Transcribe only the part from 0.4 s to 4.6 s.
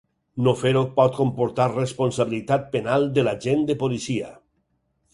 No fer-ho pot comportar responsabilitat penal de l’agent de policia.